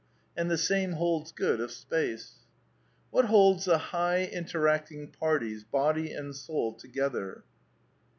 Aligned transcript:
And 0.35 0.49
the 0.49 0.57
same 0.57 0.93
holds 0.93 1.31
good 1.31 1.59
of 1.59 1.69
space. 1.69 2.37
What 3.11 3.25
holds 3.25 3.65
the 3.65 3.77
high 3.77 4.23
interacting 4.25 5.09
parties, 5.11 5.63
body 5.63 6.11
and 6.11 6.35
soul, 6.35 6.73
together? 6.73 7.43